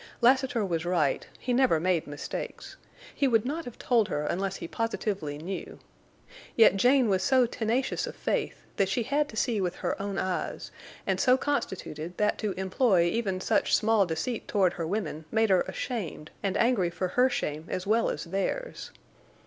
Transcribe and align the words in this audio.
Lassiter 0.19 0.65
was 0.65 0.83
right; 0.83 1.27
he 1.37 1.53
never 1.53 1.79
made 1.79 2.07
mistakes; 2.07 2.75
he 3.13 3.27
would 3.27 3.45
not 3.45 3.65
have 3.65 3.77
told 3.77 4.07
her 4.07 4.25
unless 4.25 4.55
he 4.55 4.67
positively 4.67 5.37
knew. 5.37 5.77
Yet 6.55 6.75
Jane 6.75 7.07
was 7.07 7.21
so 7.21 7.45
tenacious 7.45 8.07
of 8.07 8.15
faith 8.15 8.63
that 8.77 8.89
she 8.89 9.03
had 9.03 9.29
to 9.29 9.35
see 9.35 9.61
with 9.61 9.75
her 9.75 10.01
own 10.01 10.17
eyes, 10.17 10.71
and 11.05 11.19
so 11.19 11.37
constituted 11.37 12.17
that 12.17 12.39
to 12.39 12.53
employ 12.53 13.03
even 13.03 13.39
such 13.39 13.75
small 13.77 14.07
deceit 14.07 14.47
toward 14.47 14.73
her 14.73 14.87
women 14.87 15.25
made 15.31 15.51
her 15.51 15.61
ashamed, 15.67 16.31
and 16.41 16.57
angry 16.57 16.89
for 16.89 17.09
her 17.09 17.29
shame 17.29 17.65
as 17.69 17.85
well 17.85 18.09
as 18.09 18.23
theirs. 18.23 18.89